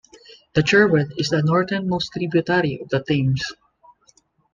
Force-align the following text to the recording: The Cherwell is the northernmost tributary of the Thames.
The 0.55 0.63
Cherwell 0.63 1.05
is 1.17 1.29
the 1.29 1.43
northernmost 1.43 2.13
tributary 2.13 2.79
of 2.81 2.89
the 2.89 3.03
Thames. 3.03 3.43